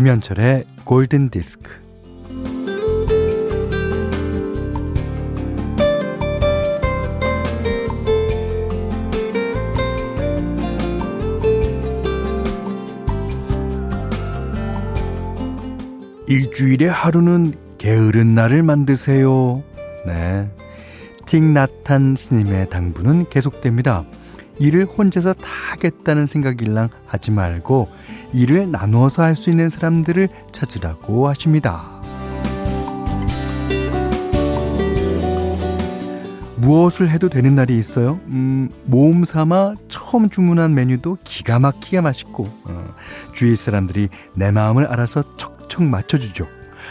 [0.00, 1.70] 김현철의 골든 디스크.
[16.26, 19.62] 일주일에 하루는 게으른 날을 만드세요.
[20.06, 20.50] 네.
[21.26, 24.06] 틱나탄 스님의 당부는 계속됩니다.
[24.60, 27.88] 일을 혼자서 다 하겠다는 생각일랑 하지 말고
[28.32, 32.00] 일을 나누어서 할 수 있는 사람들을 찾으라고 하십니다.
[36.56, 38.20] 무엇을 해도 되는 날이 있어요?
[38.26, 42.94] 음, 모험 삼아 처음 주문한 메뉴도 기가 막히게 맛있고, 어,
[43.32, 46.46] 주위 사람들이 내 마음을 알아서 척척 맞춰주죠.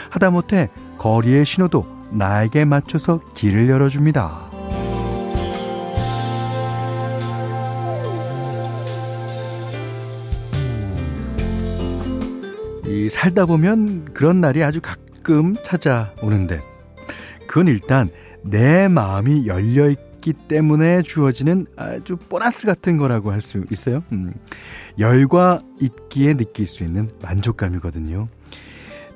[0.09, 4.48] 하다못해 거리의 신호도 나에게 맞춰서 길을 열어줍니다.
[13.09, 16.61] 이 살다 보면 그런 날이 아주 가끔 찾아오는데
[17.47, 18.09] 그건 일단
[18.43, 24.03] 내 마음이 열려 있기 때문에 주어지는 아주 보너스 같은 거라고 할 수 있어요.
[24.11, 24.31] 음,
[24.99, 28.27] 열과 있기에 느낄 수 있는 만족감이거든요.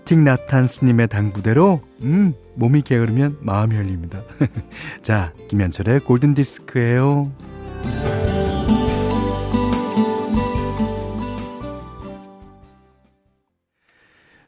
[0.05, 4.23] 틱나탄 스님의 당부대로 음, 몸이 게으르면 마음이 열립니다.
[5.03, 7.31] 자, 김현철의 골든 디스크예요.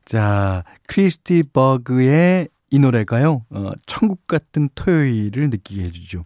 [0.06, 6.26] 자, 크리스티 버그의 이 노래가요, 어, 천국 같은 토요일을 느끼게 해주죠.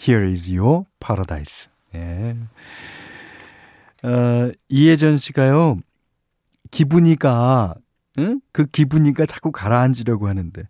[0.00, 1.68] Here is your paradise.
[1.94, 2.36] 예.
[4.02, 5.78] 어, 이혜전 씨가요,
[6.70, 7.74] 기분이가,
[8.18, 8.40] 응?
[8.52, 10.62] 그 기분이가 자꾸 가라앉으려고 하는데,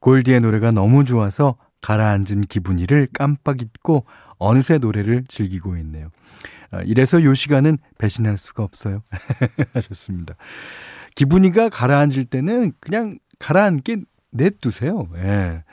[0.00, 4.04] 골디의 노래가 너무 좋아서 가라앉은 기분이를 깜빡 잊고
[4.38, 6.08] 어느새 노래를 즐기고 있네요.
[6.72, 9.02] 어, 이래서 요 시간은 배신할 수가 없어요.
[9.88, 10.34] 좋습니다.
[11.14, 13.98] 기분이가 가라앉을 때는 그냥 가라앉게
[14.30, 15.08] 냅두세요.
[15.16, 15.64] 예.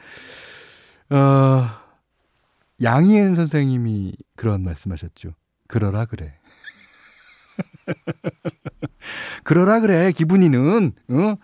[1.15, 1.67] 어,
[2.81, 5.33] 양희은 선생님이 그런 말씀하셨죠.
[5.67, 6.35] 그러라 그래.
[9.43, 10.11] 그러라 그래.
[10.11, 11.35] 기분이는 어?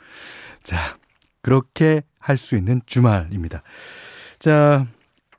[0.64, 0.96] 자,
[1.42, 3.64] 그렇게 할 수 있는 주말입니다.
[4.38, 4.86] 자,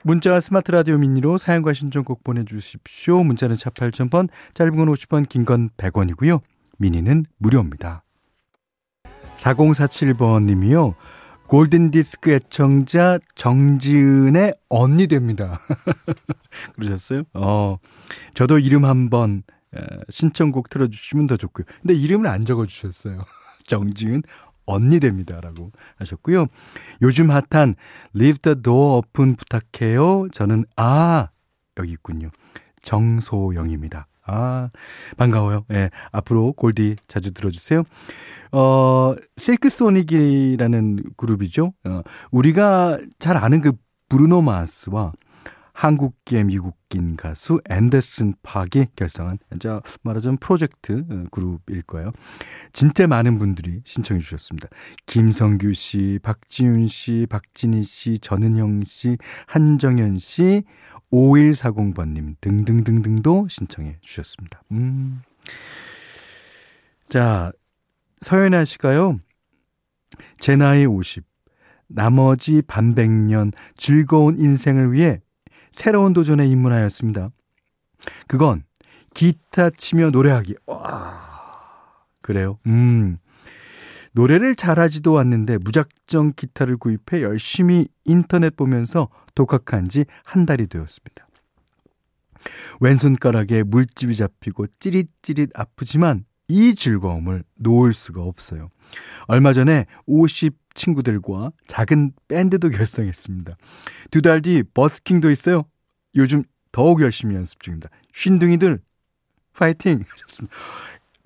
[0.04, 3.22] 문자와 스마트 라디오 미니로 사연과 신청곡 보내주십시오.
[3.22, 6.40] 문자는 차 8000번, 짧은 건 50원, 긴 건 100원이고요.
[6.78, 8.04] 미니는 무료입니다.
[9.38, 10.94] 4047번 님이요.
[11.46, 15.58] 골든디스크 애청자 정지은의 언니 됩니다.
[16.76, 17.22] 그러셨어요?
[17.32, 17.78] 어,
[18.34, 19.42] 저도 이름 한번
[20.10, 21.64] 신청곡 틀어주시면 더 좋고요.
[21.80, 23.22] 근데 이름을 안 적어주셨어요.
[23.66, 24.22] 정지은
[24.66, 25.40] 언니 됩니다.
[25.40, 26.46] 라고 하셨고요.
[27.00, 27.74] 요즘 핫한
[28.14, 30.28] Leave the door open 부탁해요.
[30.32, 31.28] 저는, 아,
[31.78, 32.28] 여기 있군요.
[32.82, 34.06] 정소영입니다.
[34.28, 34.70] 아,
[35.16, 35.64] 반가워요.
[35.70, 37.82] 예, 네, 앞으로 골디 자주 들어주세요.
[38.52, 41.72] 어, 실크소닉이라는 그룹이죠.
[41.84, 43.72] 어, 우리가 잘 아는 그
[44.08, 45.12] 브루노 마스와
[45.78, 52.10] 한국계 미국인 가수 앤더슨 팍이 결성한 자 말하자면 프로젝트 어, 그룹일 거예요.
[52.72, 54.68] 진짜 많은 분들이 신청해 주셨습니다.
[55.06, 60.64] 김성규 씨, 박지윤 씨, 박진희 씨, 전은영 씨, 한정현 씨,
[61.12, 64.62] 5140번님 등등등등도 신청해 주셨습니다.
[64.72, 65.22] 음.
[67.08, 67.52] 자,
[68.20, 69.18] 서연아 씨가요.
[70.38, 71.24] 제 나이 50.
[71.86, 75.20] 나머지 반백년 즐거운 인생을 위해
[75.70, 77.30] 새로운 도전에 입문하였습니다.
[78.26, 78.64] 그건
[79.14, 80.56] 기타 치며 노래하기.
[80.66, 81.18] 와.
[82.20, 82.58] 그래요.
[82.66, 83.18] 음.
[84.12, 89.08] 노래를 잘하지도 않는데 무작정 기타를 구입해 열심히 인터넷 보면서
[89.42, 91.28] 독학한 지 한 달이 되었습니다.
[92.80, 98.70] 왼손가락에 물집이 잡히고 찌릿찌릿 아프지만 이 즐거움을 놓을 수가 없어요.
[99.26, 103.56] 얼마 전에 50 친구들과 작은 밴드도 결성했습니다.
[104.10, 105.64] 두 달 뒤 버스킹도 있어요.
[106.16, 106.42] 요즘
[106.72, 107.90] 더욱 열심히 연습 중입니다.
[108.12, 108.80] 쉰둥이들
[109.54, 110.04] 파이팅.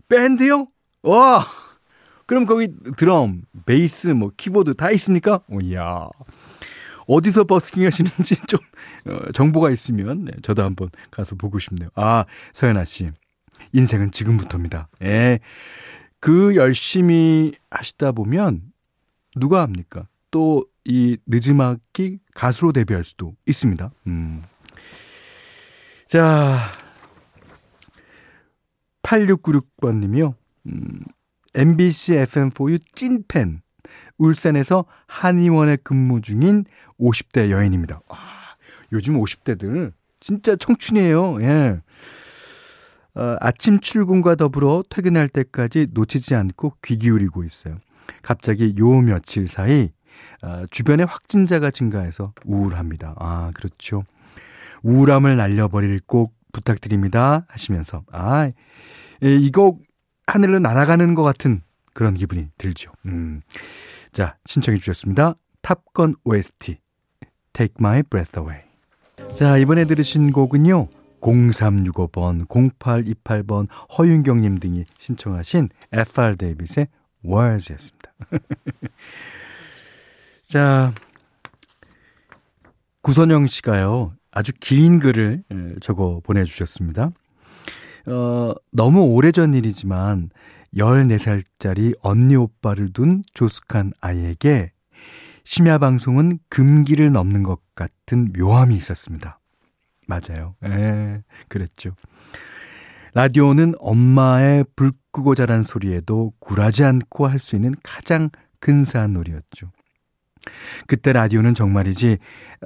[0.09, 0.67] 밴드요?
[1.03, 1.47] 와!
[2.27, 5.41] 그럼 거기 드럼, 베이스, 뭐 키보드 다 있습니까?
[5.49, 6.09] 오, 야
[7.07, 8.61] 어디서 버스킹 하시는지 좀
[9.07, 11.89] 어, 정보가 있으면 네, 저도 한번 가서 보고 싶네요.
[11.95, 13.11] 아, 서연아 씨.
[13.73, 14.89] 인생은 지금부터입니다.
[15.03, 15.41] 예.
[16.21, 18.63] 그 열심히 하시다 보면
[19.35, 20.09] 누가 합니까?
[20.31, 23.91] 또 이 늦음막히 가수로 데뷔할 수도 있습니다.
[24.09, 24.43] 음.
[26.09, 26.59] 자,
[29.03, 30.35] 8696번님이요.
[30.67, 31.01] 음,
[31.55, 33.62] MBC FM4U 찐팬.
[34.19, 36.65] 울산에서 한의원에 근무 중인
[36.99, 38.01] 50대 여인입니다.
[38.09, 38.19] 와,
[38.93, 41.43] 요즘 50대들 진짜 청춘이에요.
[41.43, 41.81] 예.
[43.15, 47.77] 어, 아침 출근과 더불어 퇴근할 때까지 놓치지 않고 귀 기울이고 있어요.
[48.23, 49.91] 갑자기 요 며칠 사이
[50.43, 53.15] 어, 주변에 확진자가 증가해서 우울합니다.
[53.19, 54.05] 아, 그렇죠.
[54.83, 57.47] 우울함을 날려버릴 곡 부탁드립니다.
[57.49, 58.51] 하시면서, 아,
[59.21, 59.79] 이거
[60.27, 62.93] 하늘로 날아가는 것 같은 그런 기분이 들죠.
[63.07, 63.43] 음.
[64.13, 65.35] 자, 신청해 주셨습니다.
[65.63, 66.79] 탑건 OST,
[67.53, 68.63] Take My Breath Away.
[69.37, 70.89] 자, 이번에 들으신 곡은요.
[71.21, 76.89] 0365번, 0828번, 허윤경님 등이 신청하신 FR 데이빗의
[77.25, 78.13] Words였습니다.
[80.49, 80.93] 자,
[83.03, 84.15] 구선영 씨가요.
[84.33, 85.45] 아주 긴 글을
[85.81, 87.13] 적어 보내주셨습니다.
[88.07, 90.31] 어, 너무 오래전 일이지만
[90.77, 94.73] 14살짜리 언니 오빠를 둔 조숙한 아이에게
[95.45, 99.41] 심야 방송은 금기를 넘는 것 같은 묘함이 있었습니다.
[100.07, 100.55] 맞아요.
[100.65, 101.95] 예, 그랬죠.
[103.15, 108.31] 라디오는 엄마의 불 끄고 자란 소리에도 굴하지 않고 할 수 있는 가장
[108.61, 109.71] 근사한 놀이였죠.
[110.87, 112.19] 그때 라디오는 정말이지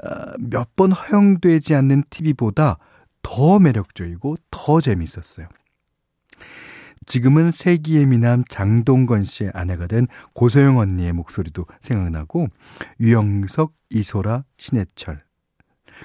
[0.02, 2.78] 어, 몇번 허용되지 않는 TV보다
[3.22, 5.48] 더 매력적이고 더 재밌었어요.
[7.06, 12.48] 지금은 세기의 미남 장동건 씨의 아내가 된 고소영 언니의 목소리도 생각나고
[13.00, 15.22] 유영석, 이소라, 신해철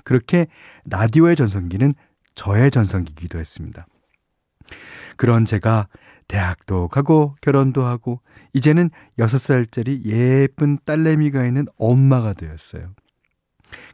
[0.04, 0.48] 그렇게
[0.86, 1.94] 라디오의 전성기는
[2.36, 3.86] 저의 전성기기도 했습니다.
[5.18, 5.88] 그런 제가
[6.28, 8.22] 대학도 가고 결혼도 하고
[8.54, 8.90] 이제는
[9.20, 12.94] 6살짜리 예쁜 딸내미가 있는 엄마가 되었어요.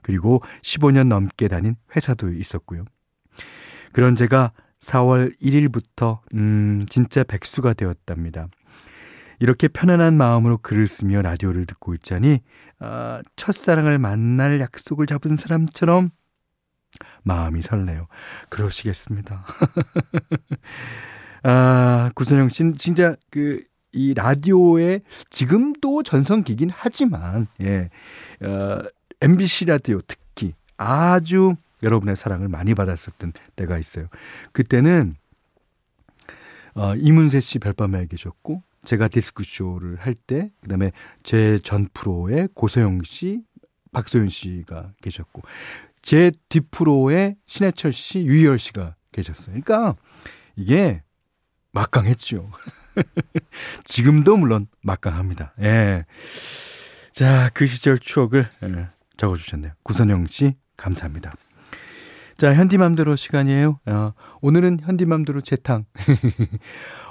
[0.01, 2.85] 그리고 15년 넘게 다닌 회사도 있었고요.
[3.91, 8.47] 그런 제가 4월 1일부터 음 진짜 백수가 되었답니다.
[9.39, 12.41] 이렇게 편안한 마음으로 글을 쓰며 라디오를 듣고 있자니
[12.79, 16.09] 아, 첫사랑을 만날 약속을 잡은 사람처럼
[17.23, 18.07] 마음이 설레요.
[18.49, 19.45] 그러시겠습니다.
[21.43, 27.89] 아, 구선영 씨는 진짜 그, 이 라디오에 지금도 전성기긴 하지만, 예,
[28.41, 28.83] 어,
[29.21, 34.07] MBC 라디오 특히 아주 여러분의 사랑을 많이 받았었던 때가 있어요.
[34.51, 35.15] 그때는,
[36.75, 40.91] 어, 이문세 씨 별밤에 계셨고, 제가 디스크쇼를 할 때, 그 다음에
[41.23, 43.41] 제 전 프로에 고소영 씨,
[43.91, 45.41] 박소연 씨가 계셨고,
[46.01, 49.59] 제 뒷프로에 신해철 씨, 유희열 씨가 계셨어요.
[49.61, 49.95] 그러니까
[50.55, 51.03] 이게
[51.73, 52.49] 막강했죠.
[53.85, 55.53] 지금도 물론 막강합니다.
[55.61, 56.05] 예.
[57.11, 58.87] 자, 그 시절 추억을 예,
[59.17, 59.73] 적어주셨네요.
[59.83, 61.33] 구선영 씨, 감사합니다.
[62.37, 63.79] 자, 현디맘대로 시간이에요.
[63.87, 65.85] 어, 오늘은 현디맘대로 재탕.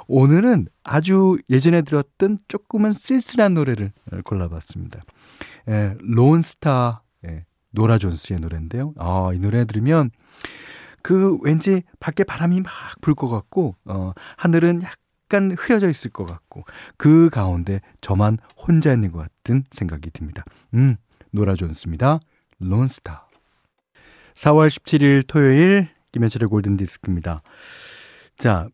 [0.06, 3.92] 오늘은 아주 예전에 들었던 조금은 쓸쓸한 노래를
[4.24, 5.00] 골라봤습니다.
[5.68, 8.94] 예, 론스타, 예, 노라 존스의 노래인데요.
[8.98, 10.10] 아, 이 노래 들으면
[11.02, 16.64] 그 왠지 밖에 바람이 막 불 것 같고 어 하늘은 약간 흐려져 있을 것 같고
[16.96, 20.44] 그 가운데 저만 혼자 있는 것 같은 생각이 듭니다.
[20.74, 20.96] 음,
[21.32, 22.20] 노라 존스입니다.
[22.60, 23.25] Lone Star.
[24.36, 27.42] 4월 17일 토요일 김현철의 골든 디스크입니다.
[28.36, 28.68] 자,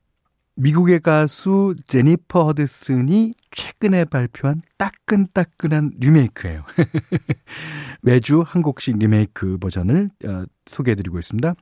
[0.57, 6.65] 미국의 가수 제니퍼 허드슨이 최근에 발표한 따끈따끈한 리메이크예요.
[8.03, 11.55] 매주 한 곡씩 리메이크 버전을 어, 소개해드리고 있습니다.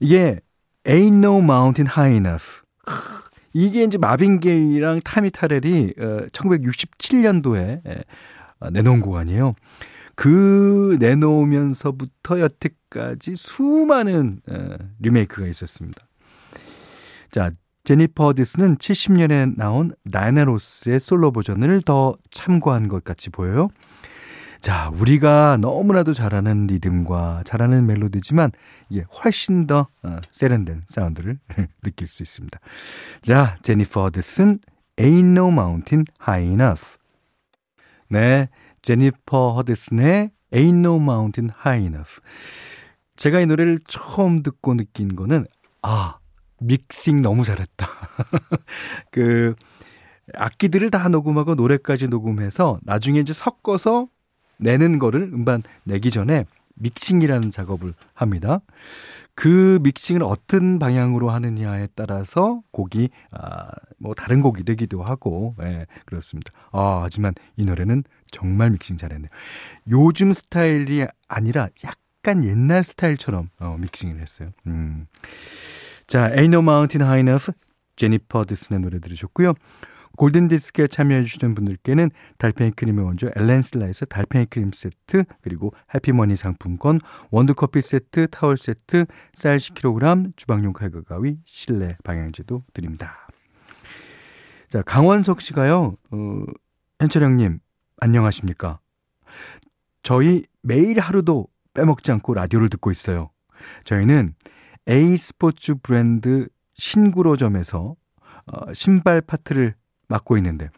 [0.00, 0.40] 이게
[0.84, 2.60] Ain't No Mountain High Enough.
[3.54, 8.04] 이게 이제 마빈 게이랑 타미 타렐이 어, 1967년도에 에,
[8.60, 9.54] 어, 내놓은 곡 아니에요.
[10.14, 16.06] 그 내놓으면서부터 여태까지 수많은 에, 리메이크가 있었습니다.
[17.30, 17.50] 자,
[17.84, 23.68] 제니퍼 어디스는 70년에 나온 나이나로스의 솔로 버전을 더 참고한 것 같이 보여요.
[24.60, 28.52] 자, 우리가 너무나도 잘하는 리듬과 잘하는 멜로디지만
[28.90, 31.40] 이게 훨씬 더 어, 세련된 사운드를
[31.82, 32.60] 느낄 수 있습니다.
[33.22, 34.60] 자, 제니퍼 어드슨
[34.96, 36.84] Ain't No Mountain High Enough.
[38.08, 38.48] 네,
[38.82, 42.20] 제니퍼 허드슨의 Ain't No Mountain High Enough.
[43.16, 45.46] 제가 이 노래를 처음 듣고 느낀 거는
[45.82, 46.18] 아,
[46.60, 47.86] 믹싱 너무 잘했다.
[49.10, 49.54] 그
[50.34, 54.08] 악기들을 다 녹음하고 노래까지 녹음해서 나중에 이제 섞어서
[54.58, 58.60] 내는 거를 음반 내기 전에 믹싱이라는 작업을 합니다.
[59.34, 66.52] 그 믹싱을 어떤 방향으로 하느냐에 따라서 곡이 아, 뭐 다른 곡이 되기도 하고 예, 그렇습니다.
[66.70, 69.30] 아, 하지만 이 노래는 정말 믹싱 잘했네요.
[69.88, 74.50] 요즘 스타일이 아니라 약간 옛날 스타일처럼 어, 믹싱을 했어요.
[74.66, 75.06] 음.
[76.06, 77.52] 자, Ain't No Mountain High Enough
[77.96, 79.54] 제니퍼 드슨의 노래 들으셨고요.
[80.16, 87.00] 골든디스크에 참여해주시는 분들께는 달팽이 크림의 원조 엘렌슬라에서 달팽이 크림 세트, 그리고 해피머니 상품권,
[87.30, 93.28] 원두커피 세트, 타월 세트, 쌀 10kg, 주방용 칼과 가위, 실내 방향제도 드립니다.
[94.68, 96.42] 자, 강원석 씨가요, 어,
[97.00, 97.60] 현철형님,
[97.98, 98.80] 안녕하십니까?
[100.02, 103.30] 저희 매일 하루도 빼먹지 않고 라디오를 듣고 있어요.
[103.84, 104.34] 저희는
[104.88, 107.94] A 스포츠 브랜드 신구로점에서
[108.46, 109.74] 어, 신발 파트를
[110.12, 110.70] 맡고 있는데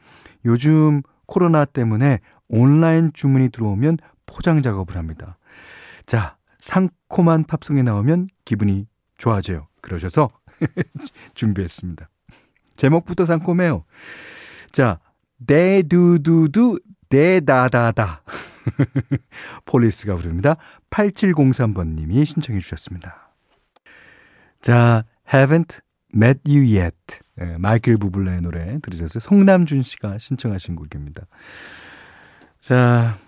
[0.45, 5.37] 요즘 코로나 때문에 온라인 주문이 들어오면 포장 작업을 합니다.
[6.07, 8.87] 자, 상콤한 팝송이 나오면 기분이
[9.19, 9.69] 좋아져요.
[9.81, 10.31] 그러셔서
[11.35, 12.09] 준비했습니다.
[12.77, 13.85] 제목부터 상콤해요.
[14.73, 14.99] 자,
[15.47, 18.23] 대두두두 대다다다.
[19.67, 20.57] 폴리스가 부릅니다.
[20.91, 23.31] 8703번님이 신청해 주셨습니다.
[24.61, 25.81] 자, haven't
[26.15, 26.97] met you yet.
[27.37, 29.21] 네, 마이클 부블레의 노래 들으셨어요.
[29.21, 31.27] 송남준 씨가 신청하신 곡입니다.
[32.59, 33.19] 자,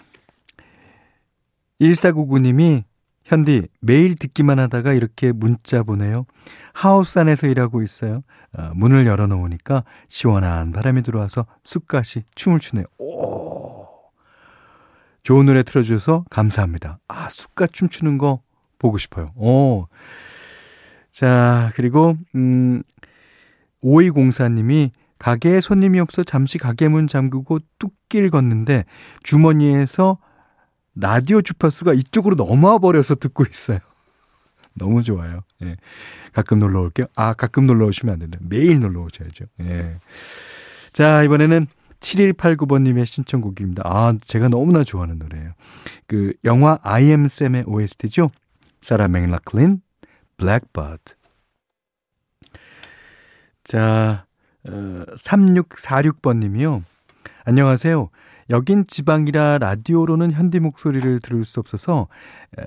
[1.80, 2.84] 1499님이
[3.24, 6.24] 현디 매일 듣기만 하다가 이렇게 문자 보내요.
[6.72, 8.22] 하우스 안에서 일하고 있어요.
[8.52, 12.84] 아, 문을 열어놓으니까 시원한 바람이 들어와서 쑥갓이 춤을 추네요.
[12.98, 13.86] 오,
[15.22, 17.00] 좋은 노래 틀어주셔서 감사합니다.
[17.08, 18.42] 아 쑥갓 춤추는 거
[18.78, 19.32] 보고 싶어요.
[19.34, 19.88] 오,
[21.16, 22.82] 자 그리고 음
[23.82, 28.84] 5204님이 가게에 손님이 없어 잠시 가게 문 잠그고 뚝길 걷는데
[29.22, 30.18] 주머니에서
[30.94, 33.78] 라디오 주파수가 이쪽으로 넘어와 버려서 듣고 있어요.
[34.76, 35.40] 너무 좋아요.
[35.62, 35.76] 예.
[36.34, 37.06] 가끔 놀러 올게요.
[37.14, 38.38] 아, 가끔 놀러 오시면 안 된다.
[38.42, 39.46] 매일 놀러 오셔야죠.
[39.60, 39.98] 예.
[40.92, 41.66] 자, 이번에는
[42.00, 43.84] 7189번님의 신청곡입니다.
[43.86, 45.52] 아, 제가 너무나 좋아하는 노래예요.
[46.06, 48.30] 그, 영화 I am Sam의 OST죠?
[48.82, 49.80] 사라 맥락클린,
[50.36, 51.14] 블랙버드.
[53.64, 54.26] 자,
[54.68, 56.82] 어, 3646번 님이요.
[57.44, 58.10] 안녕하세요.
[58.50, 62.06] 여긴 지방이라 라디오로는 현디 목소리를 들을 수 없어서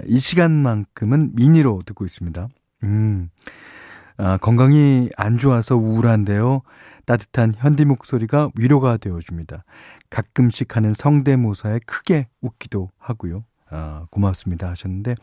[0.05, 2.49] 이 시간만큼은 미니로 듣고 있습니다.
[2.83, 3.29] 음,
[4.17, 6.61] 아, 건강이 안 좋아서 우울한데요.
[7.05, 9.63] 따뜻한 현디 목소리가 위로가 되어 줍니다.
[10.09, 13.45] 가끔씩 하는 성대모사에 크게 웃기도 하고요.
[13.69, 15.15] 아, 고맙습니다 하셨는데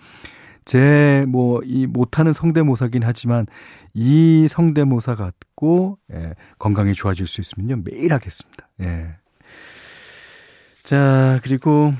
[0.66, 3.46] 제 뭐 이 못하는 성대모사긴 하지만
[3.94, 8.68] 이 성대모사 갖고 예, 건강이 좋아질 수 있으면요 매일 하겠습니다.
[8.80, 9.14] 예.
[10.82, 11.92] 자 그리고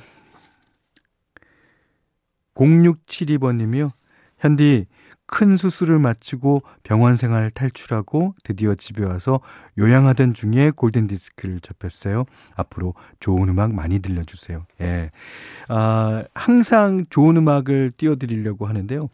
[2.54, 3.90] 0672번님이요.
[4.38, 4.86] 현디
[5.26, 9.40] 큰 수술을 마치고 병원 생활 탈출하고 드디어 집에 와서
[9.78, 12.24] 요양하던 중에 골든 디스크를 접했어요.
[12.54, 14.66] 앞으로 좋은 음악 많이 들려주세요.
[14.80, 15.10] 예.
[15.68, 19.08] 아, 항상 좋은 음악을 띄워드리려고 하는데요.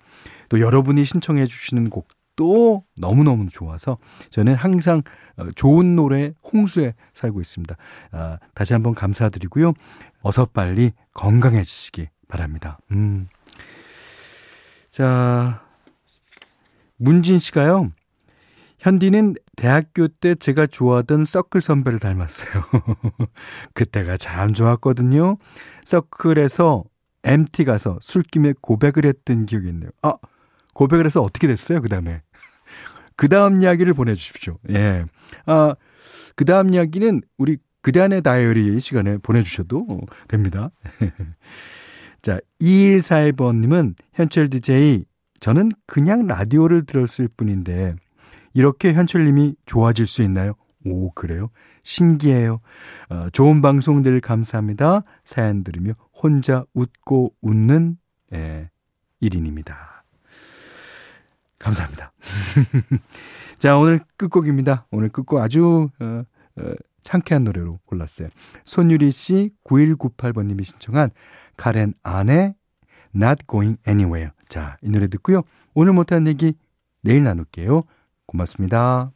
[0.49, 3.97] 또 여러분이 신청해 주시는 곡도 너무너무 좋아서
[4.31, 5.03] 저는 항상
[5.37, 7.75] 어, 좋은 노래 홍수에 살고 있습니다.
[8.13, 9.73] 아, 다시 한번 감사드리고요.
[10.21, 12.79] 어서 빨리 건강해지시기 바랍니다.
[12.91, 13.29] 음.
[14.91, 15.63] 자,
[17.03, 17.91] 문진 씨가요.
[18.79, 22.65] 현디는 대학교 때 제가 좋아하던 서클 선배를 닮았어요.
[23.75, 25.37] 그때가 참 좋았거든요.
[25.85, 26.85] 서클에서
[27.25, 29.91] MT 가서 술김에 고백을 했던 기억이 있네요.
[30.03, 30.15] 아,
[30.75, 31.81] 고백을 해서 어떻게 됐어요?
[31.81, 32.23] 그 다음에.
[33.17, 34.59] 그 다음 이야기를 보내주십시오.
[34.71, 35.05] 예.
[35.47, 35.75] 아,
[36.37, 39.87] 그 다음 이야기는 우리 그단의 다이어리 시간에 보내주셔도
[40.29, 40.71] 됩니다.
[42.23, 45.05] 자, 2141번님은 현철 DJ
[45.43, 47.97] 저는 그냥 라디오를 들었을 뿐인데
[48.55, 50.55] 이렇게 현철님이 좋아질 수 있나요?
[50.87, 51.51] 오 그래요?
[51.83, 52.61] 신기해요.
[53.11, 55.03] 어, 좋은 방송 들 감사합니다.
[55.25, 57.99] 사연 들으며 혼자 웃고 웃는
[58.33, 58.71] 예,
[59.21, 59.75] 1인입니다.
[61.59, 62.13] 감사합니다.
[63.59, 64.87] 자 오늘 끝곡입니다.
[64.93, 66.23] 오늘 끝곡 아주 어,
[66.61, 68.29] 어, 상쾌한 노래로 골랐어요.
[68.65, 71.11] 손유리 씨 9198번님이 신청한
[71.57, 72.55] 카렌 안의
[73.17, 74.31] Not Going Anywhere.
[74.53, 75.45] 자, 이 노래 듣고요.
[75.73, 76.53] 오늘 못한 얘기
[77.01, 77.85] 내일 나눌게요.
[78.27, 79.11] 고맙습니다.